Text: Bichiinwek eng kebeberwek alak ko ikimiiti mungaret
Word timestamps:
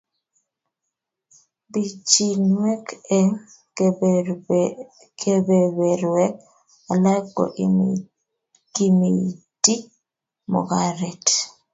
Bichiinwek 1.71 2.85
eng 3.17 3.33
kebeberwek 5.21 6.35
alak 6.93 7.23
ko 7.35 7.43
ikimiiti 7.65 9.75
mungaret 10.51 11.25